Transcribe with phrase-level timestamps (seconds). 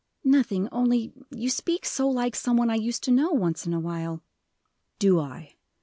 [0.23, 3.79] "Nothing; only you speak so like some one I used to know, once in a
[3.79, 4.23] while."
[4.97, 5.57] "Do I?